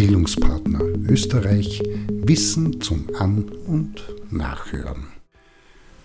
Bildungspartner 0.00 0.80
Österreich 1.10 1.82
Wissen 2.08 2.80
zum 2.80 3.14
An- 3.18 3.50
und 3.66 4.02
Nachhören. 4.30 5.08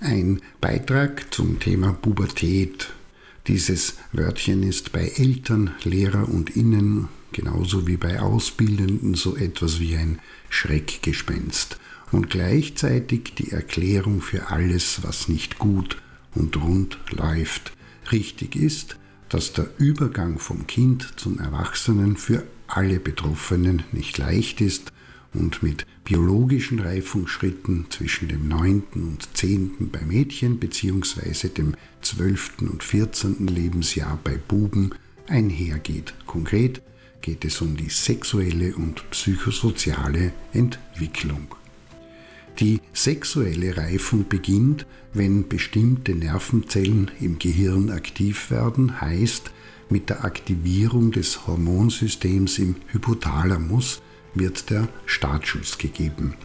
Ein 0.01 0.41
Beitrag 0.59 1.33
zum 1.33 1.61
Thema 1.61 1.93
Pubertät. 1.93 2.89
Dieses 3.47 3.95
Wörtchen 4.11 4.63
ist 4.63 4.91
bei 4.91 5.13
Eltern, 5.15 5.75
Lehrer 5.85 6.27
und 6.27 6.57
Innen 6.57 7.07
genauso 7.31 7.87
wie 7.87 7.95
bei 7.95 8.19
Ausbildenden 8.19 9.13
so 9.13 9.37
etwas 9.37 9.79
wie 9.79 9.95
ein 9.95 10.19
Schreckgespenst 10.49 11.79
und 12.11 12.29
gleichzeitig 12.29 13.33
die 13.37 13.51
Erklärung 13.51 14.19
für 14.19 14.49
alles, 14.49 15.03
was 15.03 15.29
nicht 15.29 15.57
gut 15.57 16.01
und 16.33 16.61
rund 16.61 16.97
läuft. 17.11 17.71
Richtig 18.11 18.57
ist, 18.57 18.97
dass 19.29 19.53
der 19.53 19.69
Übergang 19.77 20.37
vom 20.37 20.67
Kind 20.67 21.13
zum 21.15 21.39
Erwachsenen 21.39 22.17
für 22.17 22.43
alle 22.67 22.99
Betroffenen 22.99 23.83
nicht 23.91 24.17
leicht 24.17 24.61
ist 24.61 24.91
und 25.33 25.63
mit 25.63 25.85
biologischen 26.03 26.79
Reifungsschritten 26.79 27.87
zwischen 27.89 28.27
dem 28.27 28.47
9. 28.47 28.83
und 28.95 29.27
10. 29.35 29.89
bei 29.91 30.01
Mädchen 30.01 30.59
bzw. 30.59 31.49
dem 31.49 31.75
12. 32.01 32.61
und 32.61 32.83
14. 32.83 33.47
Lebensjahr 33.47 34.19
bei 34.23 34.37
Buben 34.37 34.93
einhergeht. 35.27 36.13
Konkret 36.25 36.81
geht 37.21 37.43
es 37.43 37.61
um 37.61 37.75
die 37.75 37.89
sexuelle 37.89 38.75
und 38.75 39.09
psychosoziale 39.09 40.31
Entwicklung. 40.53 41.55
Die 42.59 42.79
sexuelle 42.93 43.75
Reifung 43.75 44.27
beginnt, 44.29 44.85
wenn 45.13 45.47
bestimmte 45.47 46.15
Nervenzellen 46.15 47.11
im 47.19 47.37
Gehirn 47.39 47.89
aktiv 47.89 48.49
werden, 48.51 49.01
heißt 49.01 49.51
mit 49.89 50.09
der 50.09 50.25
Aktivierung 50.25 51.11
des 51.11 51.47
Hormonsystems 51.47 52.59
im 52.59 52.75
Hypothalamus 52.87 54.01
wird 54.33 54.69
der 54.69 54.87
Startschuss 55.05 55.77
gegeben. 55.77 56.35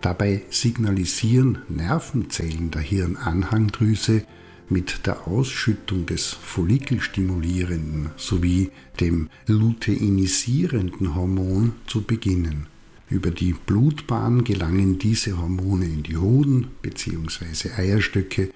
Dabei 0.00 0.42
signalisieren 0.50 1.58
Nervenzellen 1.68 2.70
der 2.70 2.82
Hirnanhangdrüse 2.82 4.24
mit 4.68 5.06
der 5.06 5.26
Ausschüttung 5.26 6.06
des 6.06 6.28
follikelstimulierenden 6.28 8.10
sowie 8.16 8.70
dem 9.00 9.28
luteinisierenden 9.46 11.14
Hormon 11.14 11.72
zu 11.86 12.02
beginnen. 12.02 12.66
Über 13.10 13.30
die 13.30 13.54
Blutbahn 13.54 14.44
gelangen 14.44 14.98
diese 14.98 15.38
Hormone 15.38 15.86
in 15.86 16.02
die 16.02 16.18
Hoden 16.18 16.68
bzw. 16.82 17.70
Eierstöcke, 17.76 18.50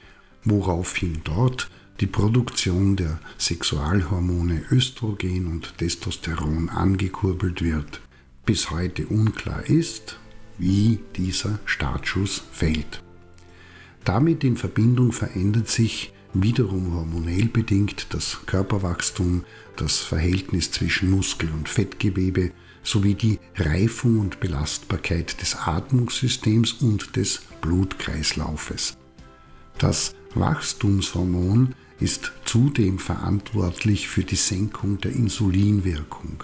woraufhin 0.45 1.23
dort 1.25 1.71
die 2.03 2.09
Produktion 2.09 2.97
der 2.97 3.21
Sexualhormone 3.39 4.65
Östrogen 4.73 5.47
und 5.47 5.79
Testosteron 5.79 6.69
angekurbelt 6.69 7.63
wird. 7.63 8.01
Bis 8.45 8.71
heute 8.71 9.07
unklar 9.07 9.65
ist, 9.67 10.19
wie 10.59 10.99
dieser 11.15 11.61
Startschuss 11.65 12.43
fällt. 12.51 13.05
Damit 14.05 14.43
in 14.43 14.57
Verbindung 14.57 15.13
verändert 15.13 15.69
sich 15.69 16.13
wiederum 16.35 16.93
hormonell 16.93 17.47
bedingt 17.47 18.09
das 18.11 18.41
Körperwachstum, 18.47 19.45
das 19.77 19.99
Verhältnis 19.99 20.73
zwischen 20.73 21.09
Muskel- 21.09 21.53
und 21.53 21.69
Fettgewebe 21.69 22.51
sowie 22.83 23.15
die 23.15 23.39
Reifung 23.55 24.19
und 24.19 24.41
Belastbarkeit 24.41 25.41
des 25.41 25.55
Atmungssystems 25.55 26.73
und 26.73 27.15
des 27.15 27.43
Blutkreislaufes. 27.61 28.97
Das 29.79 30.17
Wachstumshormon 30.35 31.77
ist 32.03 32.33
zudem 32.45 32.99
verantwortlich 32.99 34.09
für 34.09 34.25
die 34.25 34.37
Senkung 34.37 34.99
der 34.99 35.13
Insulinwirkung. 35.13 36.43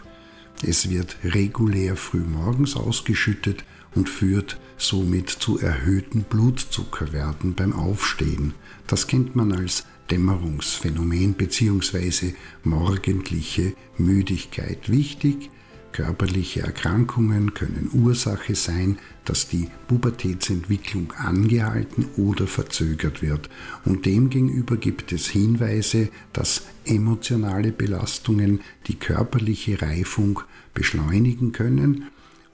Es 0.62 0.88
wird 0.88 1.16
regulär 1.24 1.96
frühmorgens 1.96 2.76
ausgeschüttet 2.76 3.64
und 3.94 4.08
führt 4.08 4.58
somit 4.76 5.30
zu 5.30 5.58
erhöhten 5.58 6.22
Blutzuckerwerten 6.22 7.54
beim 7.54 7.72
Aufstehen. 7.72 8.54
Das 8.86 9.08
kennt 9.08 9.34
man 9.34 9.52
als 9.52 9.84
Dämmerungsphänomen 10.10 11.34
bzw. 11.34 12.34
morgendliche 12.62 13.74
Müdigkeit. 13.98 14.90
Wichtig, 14.90 15.50
Körperliche 15.98 16.60
Erkrankungen 16.60 17.54
können 17.54 17.90
Ursache 17.92 18.54
sein, 18.54 18.98
dass 19.24 19.48
die 19.48 19.68
Pubertätsentwicklung 19.88 21.12
angehalten 21.14 22.06
oder 22.16 22.46
verzögert 22.46 23.20
wird. 23.20 23.50
Und 23.84 24.06
demgegenüber 24.06 24.76
gibt 24.76 25.10
es 25.10 25.26
Hinweise, 25.26 26.08
dass 26.32 26.62
emotionale 26.84 27.72
Belastungen 27.72 28.60
die 28.86 28.94
körperliche 28.94 29.82
Reifung 29.82 30.38
beschleunigen 30.72 31.50
können. 31.50 32.04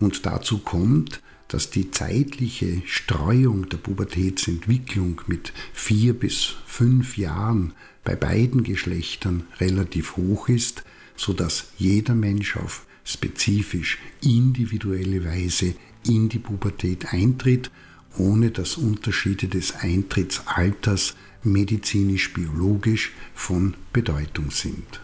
Und 0.01 0.25
dazu 0.25 0.61
kommt, 0.61 1.21
dass 1.49 1.69
die 1.69 1.91
zeitliche 1.91 2.81
Streuung 2.87 3.69
der 3.69 3.77
Pubertätsentwicklung 3.77 5.21
mit 5.27 5.53
vier 5.75 6.15
bis 6.15 6.55
fünf 6.65 7.19
Jahren 7.19 7.75
bei 8.05 8.17
beiden 8.17 8.63
Geschlechtern 8.63 9.43
relativ 9.61 10.17
hoch 10.17 10.49
ist, 10.49 10.83
sodass 11.15 11.73
jeder 11.77 12.15
Mensch 12.15 12.57
auf 12.57 12.87
spezifisch 13.05 13.99
individuelle 14.23 15.25
Weise 15.25 15.75
in 16.07 16.29
die 16.29 16.39
Pubertät 16.39 17.13
eintritt, 17.13 17.71
ohne 18.17 18.51
dass 18.51 18.77
Unterschiede 18.77 19.49
des 19.49 19.75
Eintrittsalters 19.77 21.15
medizinisch-biologisch 21.43 23.13
von 23.35 23.75
Bedeutung 23.93 24.51
sind. 24.51 25.01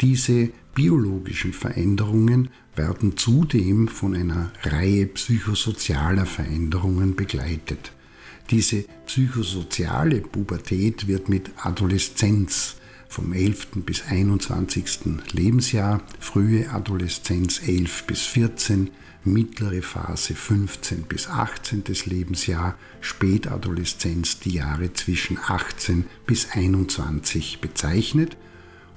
Diese 0.00 0.50
biologischen 0.74 1.52
Veränderungen 1.52 2.50
werden 2.76 3.16
zudem 3.16 3.88
von 3.88 4.14
einer 4.14 4.52
Reihe 4.62 5.06
psychosozialer 5.06 6.26
Veränderungen 6.26 7.16
begleitet. 7.16 7.92
Diese 8.50 8.84
psychosoziale 9.06 10.20
Pubertät 10.20 11.06
wird 11.08 11.28
mit 11.28 11.50
Adoleszenz 11.56 12.76
vom 13.08 13.32
11. 13.32 13.68
bis 13.84 14.02
21. 14.06 15.32
Lebensjahr, 15.32 16.02
frühe 16.20 16.70
Adoleszenz 16.70 17.60
11 17.66 18.04
bis 18.06 18.22
14, 18.22 18.90
mittlere 19.24 19.82
Phase 19.82 20.34
15 20.34 21.02
bis 21.02 21.28
18. 21.28 21.84
Lebensjahr, 22.04 22.76
Spätadoleszenz 23.00 24.40
die 24.40 24.50
Jahre 24.50 24.92
zwischen 24.92 25.38
18 25.38 26.04
bis 26.26 26.50
21 26.52 27.60
bezeichnet 27.60 28.36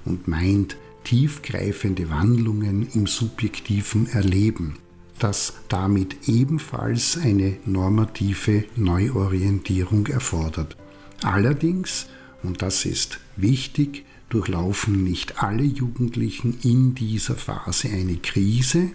und 0.04 0.28
meint 0.28 0.76
tiefgreifende 1.04 2.10
Wandlungen 2.10 2.88
im 2.94 3.06
subjektiven 3.06 4.08
Erleben, 4.08 4.78
das 5.18 5.54
damit 5.68 6.28
ebenfalls 6.28 7.16
eine 7.16 7.56
normative 7.64 8.64
Neuorientierung 8.76 10.06
erfordert. 10.06 10.76
Allerdings 11.22 12.06
und 12.42 12.62
das 12.62 12.84
ist 12.84 13.20
wichtig, 13.36 14.04
durchlaufen 14.28 15.04
nicht 15.04 15.42
alle 15.42 15.62
Jugendlichen 15.62 16.58
in 16.62 16.94
dieser 16.94 17.36
Phase 17.36 17.88
eine 17.88 18.16
Krise. 18.16 18.90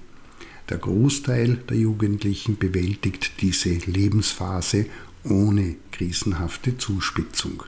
Der 0.70 0.78
Großteil 0.78 1.56
der 1.70 1.78
Jugendlichen 1.78 2.58
bewältigt 2.58 3.42
diese 3.42 3.70
Lebensphase 3.70 4.88
ohne 5.24 5.76
krisenhafte 5.92 6.78
Zuspitzung. 6.78 7.64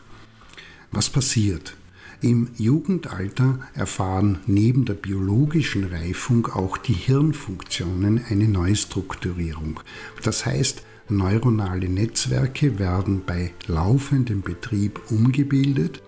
Was 0.91 1.09
passiert? 1.09 1.75
Im 2.21 2.49
Jugendalter 2.57 3.59
erfahren 3.73 4.39
neben 4.45 4.83
der 4.83 4.95
biologischen 4.95 5.85
Reifung 5.85 6.47
auch 6.47 6.77
die 6.77 6.93
Hirnfunktionen 6.93 8.21
eine 8.29 8.47
Neustrukturierung. 8.49 9.79
Das 10.23 10.45
heißt, 10.45 10.83
Neuronale 11.11 11.89
Netzwerke 11.89 12.77
werden 12.77 13.23
bei 13.25 13.51
laufendem 13.65 14.41
Betrieb 14.41 15.01
umgebildet 15.09 16.03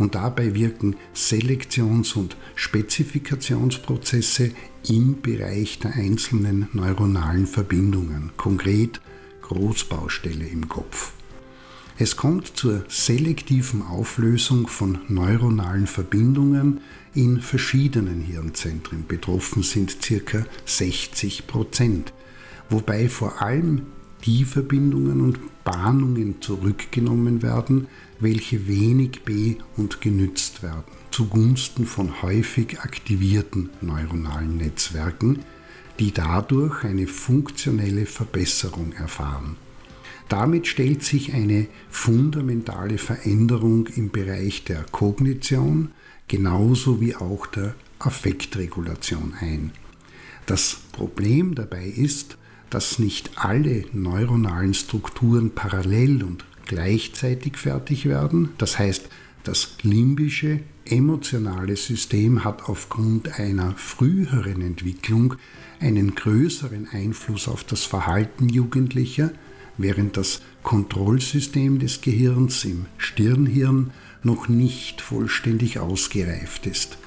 und 0.00 0.14
dabei 0.14 0.54
wirken 0.54 0.96
Selektions- 1.14 2.16
und 2.16 2.36
Spezifikationsprozesse 2.54 4.50
im 4.88 5.20
Bereich 5.20 5.78
der 5.78 5.94
einzelnen 5.94 6.68
neuronalen 6.72 7.46
Verbindungen, 7.46 8.32
konkret 8.36 9.00
Großbaustelle 9.42 10.46
im 10.46 10.68
Kopf. 10.68 11.12
Es 11.98 12.16
kommt 12.16 12.56
zur 12.56 12.84
selektiven 12.88 13.82
Auflösung 13.82 14.68
von 14.68 15.00
neuronalen 15.08 15.86
Verbindungen 15.86 16.80
in 17.14 17.42
verschiedenen 17.42 18.22
Hirnzentren. 18.22 19.04
Betroffen 19.06 19.62
sind 19.62 19.98
ca. 20.00 20.46
60 20.64 21.46
Prozent, 21.46 22.14
wobei 22.70 23.10
vor 23.10 23.42
allem 23.42 23.82
die 24.24 24.44
Verbindungen 24.44 25.20
und 25.20 25.38
Bahnungen 25.64 26.40
zurückgenommen 26.40 27.42
werden, 27.42 27.86
welche 28.20 28.68
wenig 28.68 29.22
be- 29.24 29.56
und 29.76 30.00
genützt 30.00 30.62
werden, 30.62 30.84
zugunsten 31.10 31.86
von 31.86 32.22
häufig 32.22 32.80
aktivierten 32.80 33.70
neuronalen 33.80 34.58
Netzwerken, 34.58 35.40
die 35.98 36.12
dadurch 36.12 36.84
eine 36.84 37.06
funktionelle 37.06 38.06
Verbesserung 38.06 38.92
erfahren. 38.92 39.56
Damit 40.28 40.68
stellt 40.68 41.02
sich 41.02 41.34
eine 41.34 41.66
fundamentale 41.90 42.98
Veränderung 42.98 43.88
im 43.88 44.10
Bereich 44.10 44.64
der 44.64 44.84
Kognition 44.84 45.90
genauso 46.28 47.00
wie 47.00 47.16
auch 47.16 47.46
der 47.46 47.74
Affektregulation 47.98 49.34
ein. 49.40 49.72
Das 50.46 50.78
Problem 50.92 51.54
dabei 51.54 51.84
ist, 51.84 52.38
dass 52.70 53.00
nicht 53.00 53.32
alle 53.34 53.84
neuronalen 53.92 54.74
Strukturen 54.74 55.50
parallel 55.50 56.22
und 56.22 56.44
gleichzeitig 56.70 57.56
fertig 57.56 58.06
werden. 58.06 58.50
Das 58.56 58.78
heißt, 58.78 59.08
das 59.42 59.76
limbische, 59.82 60.60
emotionale 60.84 61.74
System 61.74 62.44
hat 62.44 62.68
aufgrund 62.68 63.40
einer 63.40 63.72
früheren 63.72 64.62
Entwicklung 64.62 65.34
einen 65.80 66.14
größeren 66.14 66.86
Einfluss 66.92 67.48
auf 67.48 67.64
das 67.64 67.84
Verhalten 67.84 68.48
Jugendlicher, 68.48 69.32
während 69.78 70.16
das 70.16 70.42
Kontrollsystem 70.62 71.80
des 71.80 72.02
Gehirns 72.02 72.64
im 72.64 72.86
Stirnhirn 72.98 73.90
noch 74.22 74.46
nicht 74.46 75.00
vollständig 75.00 75.80
ausgereift 75.80 76.66
ist. 76.66 76.98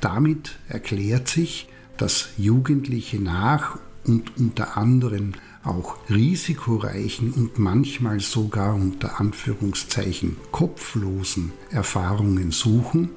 Damit 0.00 0.56
erklärt 0.68 1.26
sich, 1.26 1.66
dass 1.96 2.28
Jugendliche 2.38 3.20
nach 3.20 3.76
und 4.04 4.36
unter 4.38 4.76
anderem 4.76 5.32
auch 5.62 5.96
risikoreichen 6.08 7.32
und 7.32 7.58
manchmal 7.58 8.20
sogar 8.20 8.74
unter 8.74 9.20
Anführungszeichen 9.20 10.36
kopflosen 10.50 11.52
Erfahrungen 11.70 12.50
suchen, 12.50 13.10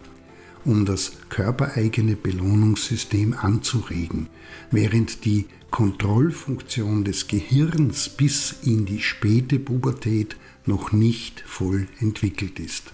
um 0.65 0.85
das 0.85 1.13
körpereigene 1.29 2.15
Belohnungssystem 2.15 3.33
anzuregen, 3.33 4.27
während 4.71 5.25
die 5.25 5.45
Kontrollfunktion 5.71 7.03
des 7.03 7.27
Gehirns 7.27 8.09
bis 8.09 8.55
in 8.63 8.85
die 8.85 9.01
späte 9.01 9.59
Pubertät 9.59 10.35
noch 10.65 10.91
nicht 10.91 11.43
voll 11.45 11.87
entwickelt 11.99 12.59
ist. 12.59 12.93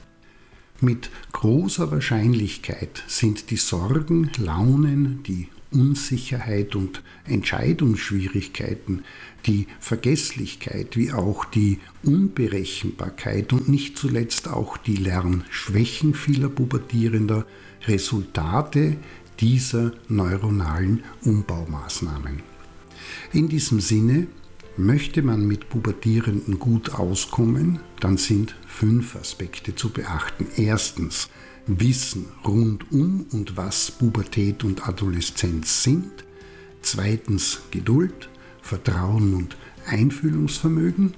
Mit 0.82 1.10
großer 1.34 1.92
Wahrscheinlichkeit 1.92 3.04
sind 3.08 3.52
die 3.52 3.58
Sorgen, 3.58 4.32
Launen, 4.38 5.24
die 5.24 5.50
Unsicherheit 5.72 6.76
und 6.76 7.04
Entscheidungsschwierigkeiten, 7.26 9.04
die 9.46 9.68
Vergesslichkeit 9.80 10.98
wie 10.98 11.12
auch 11.12 11.46
die 11.46 11.80
Unberechenbarkeit 12.04 13.54
und 13.54 13.70
nicht 13.70 13.98
zuletzt 13.98 14.48
auch 14.48 14.78
die 14.78 14.96
Lernschwächen 14.96 16.14
vieler 16.14 16.50
Pubertierender 16.50 17.46
Resultate 17.88 18.98
dieser 19.40 19.92
neuronalen 20.08 21.04
Umbaumaßnahmen. 21.24 22.42
In 23.32 23.48
diesem 23.48 23.80
Sinne 23.80 24.28
Möchte 24.80 25.24
man 25.24 25.46
mit 25.46 25.68
Pubertierenden 25.68 26.58
gut 26.58 26.94
auskommen, 26.94 27.80
dann 28.00 28.16
sind 28.16 28.56
fünf 28.66 29.18
Aspekte 29.18 29.76
zu 29.76 29.90
beachten. 29.90 30.48
Erstens, 30.56 31.30
Wissen 31.70 32.26
rund 32.44 32.92
um 32.92 33.28
und 33.32 33.56
was 33.56 33.92
Pubertät 33.92 34.64
und 34.64 34.88
Adoleszenz 34.88 35.84
sind. 35.84 36.12
Zweitens 36.82 37.60
Geduld, 37.70 38.30
Vertrauen 38.62 39.36
und 39.36 39.56
Einfühlungsvermögen. 39.86 41.14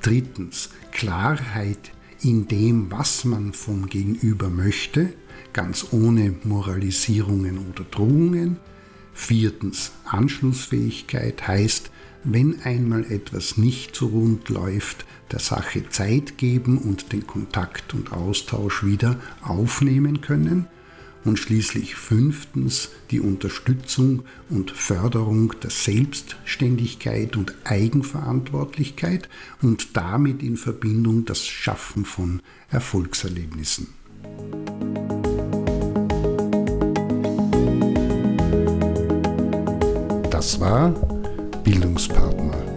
Drittens 0.00 0.70
Klarheit 0.92 1.92
in 2.22 2.48
dem, 2.48 2.90
was 2.90 3.24
man 3.24 3.52
vom 3.52 3.86
Gegenüber 3.86 4.48
möchte, 4.48 5.12
ganz 5.52 5.88
ohne 5.90 6.34
Moralisierungen 6.44 7.58
oder 7.58 7.84
Drohungen. 7.84 8.56
Viertens 9.12 9.92
Anschlussfähigkeit 10.04 11.46
heißt, 11.46 11.90
wenn 12.24 12.62
einmal 12.62 13.04
etwas 13.10 13.58
nicht 13.58 13.94
so 13.96 14.06
rund 14.06 14.48
läuft, 14.48 15.04
der 15.32 15.40
Sache 15.40 15.88
Zeit 15.88 16.38
geben 16.38 16.78
und 16.78 17.12
den 17.12 17.26
Kontakt 17.26 17.94
und 17.94 18.12
Austausch 18.12 18.84
wieder 18.84 19.18
aufnehmen 19.42 20.20
können. 20.20 20.66
Und 21.24 21.38
schließlich 21.38 21.94
fünftens 21.94 22.90
die 23.12 23.20
Unterstützung 23.20 24.24
und 24.50 24.72
Förderung 24.72 25.54
der 25.62 25.70
Selbstständigkeit 25.70 27.36
und 27.36 27.54
Eigenverantwortlichkeit 27.62 29.28
und 29.62 29.96
damit 29.96 30.42
in 30.42 30.56
Verbindung 30.56 31.24
das 31.24 31.46
Schaffen 31.46 32.04
von 32.04 32.42
Erfolgserlebnissen. 32.70 33.86
Das 40.28 40.58
war 40.58 40.90
Bildungspartner 41.62 42.41